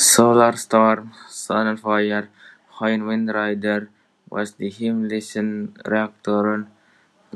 Solar 0.00 0.56
Storm, 0.56 1.12
sun 1.28 1.76
fire, 1.76 2.32
high 2.80 2.96
wind 2.96 3.28
Rider 3.28 3.92
was 4.32 4.56
the 4.56 4.72
Himmlischen 4.72 5.76
Reaktoren 5.84 6.72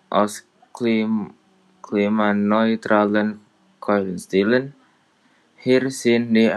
aus 0.09 0.49
Klim 0.73 1.35
klimaneutralen 1.85 3.45
Kohlenstilen. 3.79 4.73
Hier 5.61 5.91
sind 5.91 6.33
die 6.33 6.49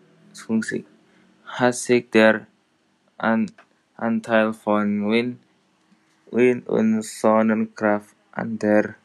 hat 1.45 1.75
sich 1.75 2.11
der 2.11 2.47
Anteil 3.97 4.53
von 4.53 5.11
Wind 5.11 5.39
und 6.69 7.03
Sonnenkraft 7.03 8.15
an 8.33 8.59
der 8.59 8.97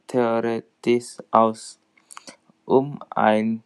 theoretisch 0.08 1.18
aus, 1.32 1.80
um 2.66 3.00
ein 3.10 3.64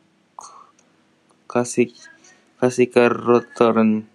klassischer 1.47 3.11
Rotoren 3.25 4.07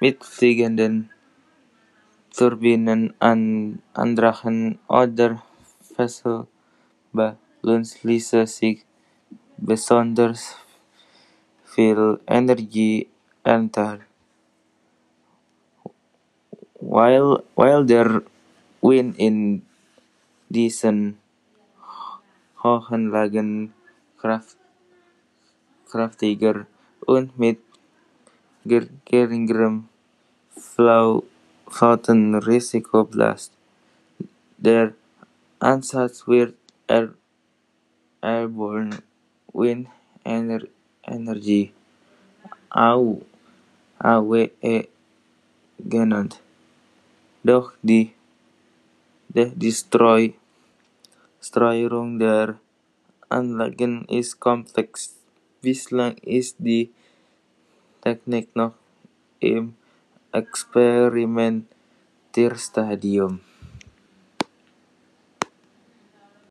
mit 0.00 0.24
fliegenden 0.24 1.10
Turbinen, 2.36 3.14
Andrachen 3.20 4.80
oder 4.88 5.40
Fesselballons 5.94 8.02
ließe 8.02 8.44
sich 8.48 8.84
besonders 9.56 10.56
viel 11.62 12.18
Energie 12.26 13.06
ernten. 13.44 14.00
Weil 16.80 17.86
der 17.86 18.22
Wind 18.82 19.16
in 19.16 19.62
diesen 20.48 21.18
hohen 22.64 23.10
Lagen 23.10 23.72
kräftiger 25.86 26.66
und 27.06 27.38
mit 27.38 27.60
geringerem 28.64 29.88
Flautenrisiko 31.74 33.02
bläst. 33.02 33.50
Der 34.58 34.94
Ansatz 35.58 36.24
wird 36.28 36.54
Airborne 38.22 39.02
Wind 39.52 39.88
Energy 40.24 41.72
(AWE) 42.70 44.50
genannt. 45.80 46.40
Doch 47.42 47.72
die 47.82 48.12
Steuerung 51.40 52.18
der 52.20 52.60
Anlagen 53.28 54.04
ist 54.04 54.38
komplex. 54.38 55.16
Bislang 55.60 56.14
ist 56.22 56.54
die 56.60 56.92
Technik 58.00 58.54
noch 58.54 58.74
im 59.40 59.74
Experimentierstadium. 60.34 61.62
Amatir 62.34 62.58
Stadium 62.58 63.53